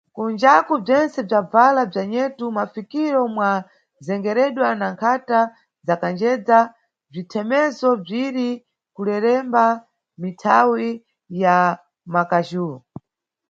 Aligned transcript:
Kunjaku 0.15 0.73
bzentse 0.83 1.19
bzabvala 1.27 1.81
bza 1.91 2.03
nyetu, 2.11 2.45
mʼmafikiro 2.49 3.21
mwa 3.35 3.51
zengereredwa 4.05 4.67
na 4.79 4.85
nkhata 4.93 5.39
za 5.85 5.95
kanjedza, 6.01 6.59
bzithemezo 7.11 7.89
bziri 8.03 8.49
kuleremba 8.95 9.63
mʼmithawi 9.79 10.89
ya 11.41 11.55
mʼmakaju. 11.75 12.67